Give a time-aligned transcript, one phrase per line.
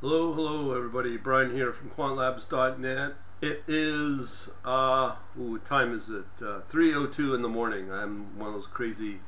[0.00, 1.16] Hello, hello, everybody.
[1.16, 3.14] Brian here from quantlabs.net.
[3.42, 6.24] It is, uh, ooh, what time is it?
[6.40, 7.90] Uh, 3.02 in the morning.
[7.90, 9.18] I'm one of those crazy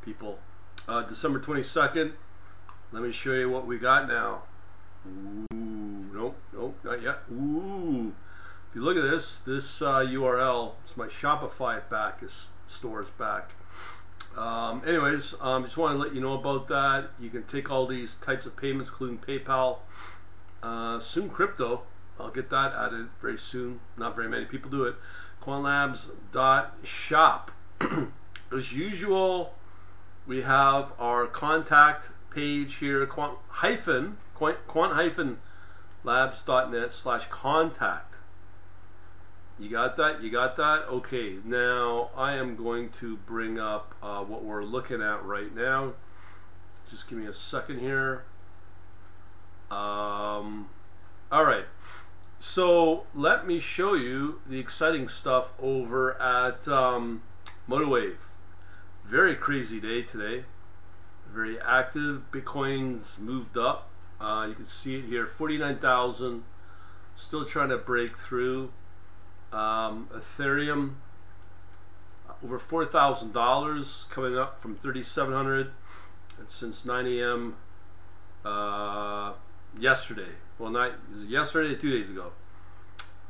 [0.00, 0.38] people.
[0.88, 2.12] Uh, December 22nd.
[2.90, 4.44] Let me show you what we got now.
[5.06, 7.18] Ooh, nope, nope, not yet.
[7.30, 8.14] Ooh.
[8.70, 13.52] If you look at this, this uh, URL, it's my Shopify back, is stores back.
[14.36, 17.08] Um, anyways, um, just want to let you know about that.
[17.18, 19.78] You can take all these types of payments, including PayPal,
[20.62, 21.84] uh, soon crypto.
[22.20, 23.80] I'll get that added very soon.
[23.96, 24.96] Not very many people do it.
[25.42, 27.50] Quantlabs.shop.
[28.52, 29.54] As usual,
[30.26, 35.38] we have our contact page here, quant hyphen, quant, quant hyphen
[36.04, 38.16] labs.net slash contact.
[39.58, 40.22] You got that?
[40.22, 40.86] You got that?
[40.88, 45.94] Okay, now I am going to bring up uh, what we're looking at right now.
[46.90, 48.24] Just give me a second here.
[49.70, 50.68] Um,
[51.32, 51.64] all right.
[52.38, 57.22] So let me show you the exciting stuff over at um,
[57.68, 58.18] MotiveWave.
[59.06, 60.44] Very crazy day today.
[61.26, 62.30] Very active.
[62.30, 63.88] Bitcoin's moved up.
[64.20, 66.44] Uh, you can see it here 49,000.
[67.14, 68.70] Still trying to break through.
[69.56, 70.96] Um, Ethereum
[72.44, 75.70] over four thousand dollars coming up from thirty seven hundred
[76.38, 77.56] and since nine a.m.
[78.44, 79.32] Uh,
[79.78, 80.34] yesterday.
[80.58, 80.92] Well, not
[81.26, 82.32] yesterday two days ago.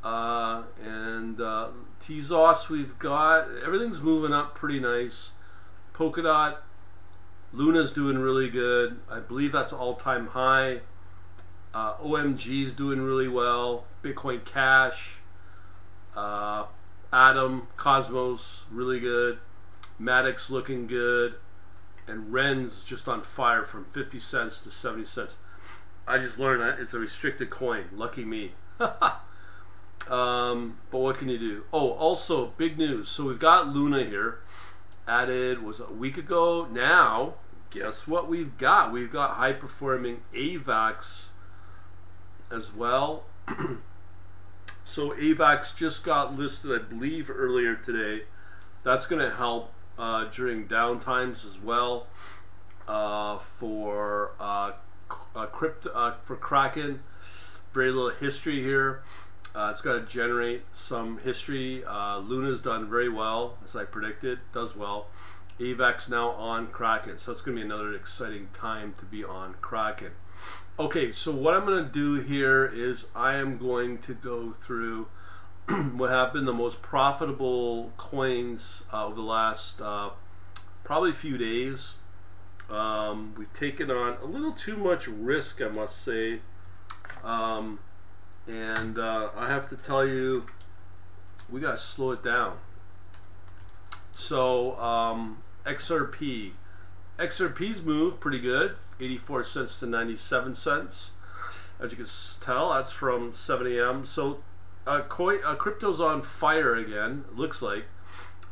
[0.03, 1.69] Uh, and uh,
[2.01, 5.31] Tezos we've got everything's moving up pretty nice.
[5.93, 6.57] Polkadot,
[7.53, 8.99] Luna's doing really good.
[9.09, 10.81] I believe that's all time high.
[11.73, 13.85] Uh, OMG's doing really well.
[14.03, 15.21] Bitcoin Cash.
[16.15, 16.65] Uh,
[17.11, 19.39] Atom, Cosmos, really good.
[19.99, 21.35] Matic looking good.
[22.07, 25.37] And Ren's just on fire from 50 cents to 70 cents.
[26.07, 27.85] I just learned that it's a restricted coin.
[27.93, 28.53] Lucky me.
[30.09, 31.63] um, but what can you do?
[31.73, 33.09] Oh, also, big news.
[33.09, 34.39] So we've got Luna here.
[35.07, 36.67] Added, was a week ago.
[36.71, 37.35] Now,
[37.69, 38.91] guess what we've got?
[38.91, 41.29] We've got high performing AVAX
[42.51, 43.25] as well.
[44.87, 48.23] So AVAX just got listed, I believe, earlier today.
[48.83, 52.07] That's going to help uh, during downtimes as well
[52.87, 54.71] uh, for uh,
[55.35, 57.03] uh crypto uh, for Kraken.
[57.73, 59.01] Very little history here.
[59.53, 61.83] Uh, it's got to generate some history.
[61.85, 65.07] Luna's done very well, as I predicted, does well.
[65.59, 69.55] AVAX now on Kraken, so it's going to be another exciting time to be on
[69.61, 70.11] Kraken.
[70.77, 75.07] Okay, so what I'm going to do here is I am going to go through
[75.67, 80.11] what have been the most profitable coins uh, over the last uh,
[80.83, 81.95] probably few days.
[82.69, 86.41] Um, we've taken on a little too much risk, I must say.
[87.23, 87.79] Um,
[88.47, 90.45] and uh, I have to tell you,
[91.49, 92.57] we got to slow it down.
[94.15, 96.51] So, um, XRP.
[97.19, 101.11] XRP's moved pretty good, 84 cents to 97 cents.
[101.79, 102.07] As you can
[102.41, 104.05] tell, that's from 7 a.m.
[104.05, 104.43] So,
[104.85, 107.25] uh, uh, crypto's on fire again.
[107.33, 107.85] Looks like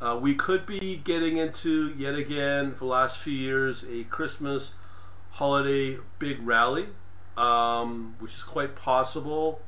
[0.02, 4.74] uh, we could be getting into yet again for the last few years a Christmas
[5.32, 6.88] holiday big rally,
[7.38, 9.62] um, which is quite possible.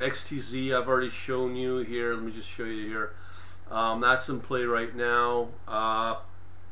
[0.00, 2.14] XTZ, I've already shown you here.
[2.14, 3.12] Let me just show you here.
[3.70, 5.48] Um, that's in play right now.
[5.68, 6.16] Uh,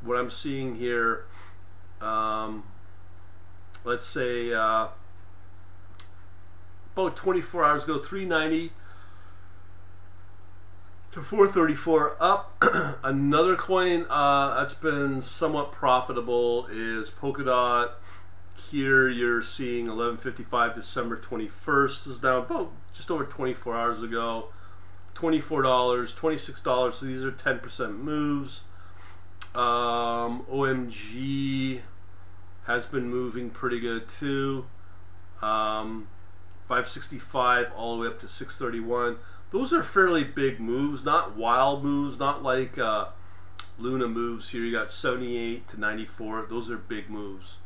[0.02, 1.26] what I'm seeing here
[2.00, 2.64] um,
[3.84, 4.88] let's say uh,
[6.94, 8.72] about 24 hours ago, 390
[11.12, 12.64] to 434 up.
[13.04, 17.92] Another coin uh, that's been somewhat profitable is Polkadot.
[18.70, 24.48] Here you're seeing 1155 December 21st is down about just over 24 hours ago.
[25.14, 26.92] $24, $26.
[26.94, 28.62] So these are 10% moves.
[29.54, 31.80] Um, OMG
[32.66, 34.66] has been moving pretty good too.
[35.42, 36.08] Um,
[36.62, 39.16] 565 all the way up to 631.
[39.50, 43.06] Those are fairly big moves, not wild moves, not like uh,
[43.78, 44.50] Luna moves.
[44.50, 46.46] Here you got 78 to 94.
[46.48, 47.58] Those are big moves.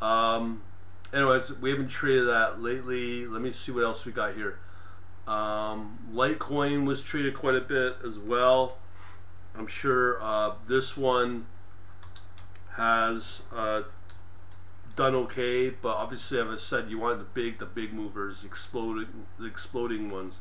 [0.00, 0.62] Um,
[1.12, 3.26] anyways, we haven't traded that lately.
[3.26, 4.58] Let me see what else we got here.
[5.26, 8.78] Um, Litecoin was traded quite a bit as well.
[9.56, 11.46] I'm sure uh, this one
[12.76, 13.82] has uh,
[14.96, 19.26] done okay, but obviously, as I said, you want the big, the big movers, exploding,
[19.38, 20.38] the exploding ones.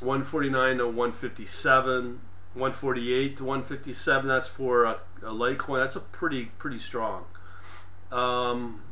[0.00, 2.20] 149 to 157,
[2.54, 4.28] 148 to 157.
[4.28, 5.82] That's for a, a Litecoin.
[5.82, 7.24] That's a pretty, pretty strong.
[8.12, 8.82] Um,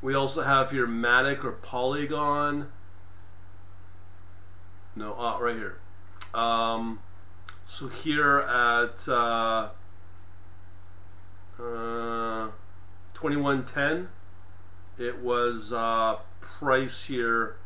[0.00, 2.68] we also have here Matic or Polygon.
[4.94, 5.78] No, uh, right here.
[6.34, 7.00] Um,
[7.70, 9.68] so here at uh,
[11.60, 12.48] uh,
[13.12, 14.08] 2110,
[14.98, 17.56] it was uh, price here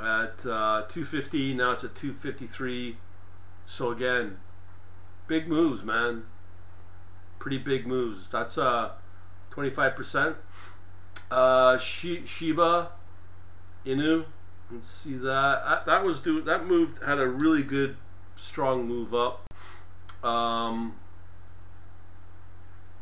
[0.00, 1.52] at uh, 250.
[1.52, 2.96] Now it's at 253.
[3.66, 4.38] So again,
[5.28, 6.24] big moves, man.
[7.38, 8.30] Pretty big moves.
[8.30, 8.92] That's uh
[9.50, 10.36] 25%.
[11.30, 12.88] Uh, Shiba
[13.84, 14.24] Inu.
[14.72, 15.64] Let's see that.
[15.64, 17.96] That, that was do that moved had a really good
[18.40, 19.44] strong move up.
[20.24, 20.94] Um,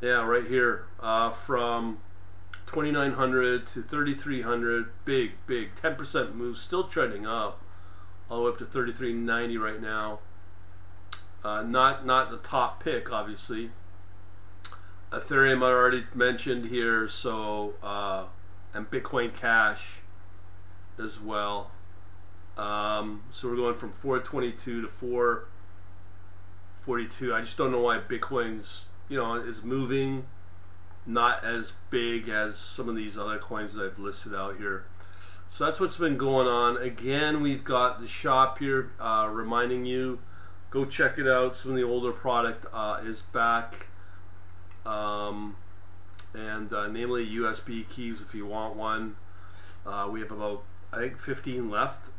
[0.01, 1.99] yeah, right here uh, from
[2.67, 4.91] 2900 to 3300.
[5.05, 6.59] Big, big 10% move.
[6.59, 7.63] Still trending up,
[8.29, 10.19] all the way up to 3390 right now.
[11.45, 13.71] Uh, not not the top pick, obviously.
[15.13, 18.25] Ethereum I already mentioned here, so uh,
[18.75, 20.01] and Bitcoin Cash
[20.99, 21.71] as well.
[22.59, 27.35] Um, so we're going from 422 to 442.
[27.35, 30.27] I just don't know why Bitcoin's you know is moving
[31.07, 34.85] not as big as some of these other coins that I've listed out here.
[35.51, 36.77] So that's what's been going on.
[36.77, 40.19] Again, we've got the shop here uh, reminding you
[40.71, 41.57] go check it out.
[41.57, 43.87] Some of the older product uh, is back.
[44.85, 45.57] Um,
[46.35, 49.17] and uh, namely USB keys if you want one.
[49.87, 52.11] Uh, we have about I think 15 left,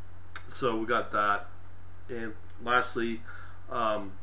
[0.50, 1.48] so we got that.
[2.10, 3.22] And lastly,
[3.72, 4.13] um,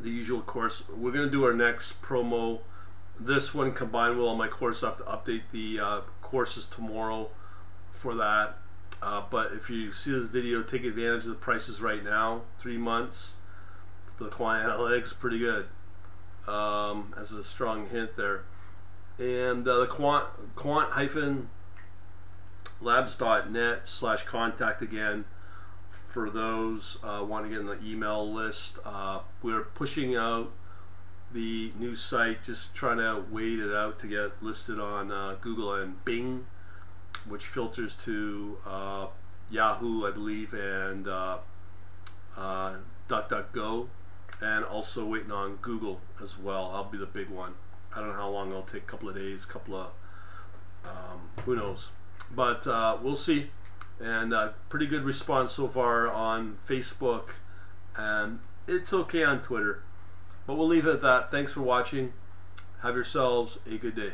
[0.00, 0.82] the usual course.
[0.88, 2.60] We're gonna do our next promo.
[3.18, 4.82] This one combined with all my courses.
[4.82, 7.28] I have to update the uh, courses tomorrow
[7.90, 8.56] for that.
[9.02, 12.42] Uh, but if you see this video, take advantage of the prices right now.
[12.58, 13.36] Three months
[14.16, 15.66] for the Quant Analytics, pretty good.
[16.46, 18.44] Um, as a strong hint there.
[19.18, 20.26] And uh, the quant,
[20.56, 21.50] quant hyphen
[22.80, 25.24] labs.net slash contact again
[25.90, 28.78] for those uh, want to get in the email list.
[28.84, 30.50] Uh, we're pushing out
[31.32, 35.74] the new site, just trying to wait it out to get listed on uh, Google
[35.74, 36.46] and Bing,
[37.28, 39.06] which filters to uh,
[39.50, 41.38] Yahoo, I believe, and uh,
[42.36, 42.74] uh,
[43.08, 43.86] DuckDuckGo,
[44.42, 46.72] and also waiting on Google as well.
[46.74, 47.54] I'll be the big one.
[47.94, 49.90] I don't know how long it'll take, a couple of days, couple of,
[50.84, 51.92] um, who knows.
[52.34, 53.50] But uh, we'll see.
[54.00, 57.36] And uh, pretty good response so far on Facebook.
[57.96, 59.82] And it's okay on Twitter.
[60.46, 61.30] But we'll leave it at that.
[61.30, 62.12] Thanks for watching.
[62.82, 64.12] Have yourselves a good day.